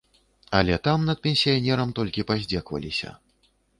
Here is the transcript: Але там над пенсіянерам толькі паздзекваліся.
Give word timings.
Але 0.59 0.77
там 0.87 1.03
над 1.09 1.21
пенсіянерам 1.27 1.93
толькі 1.99 2.25
паздзекваліся. 2.31 3.09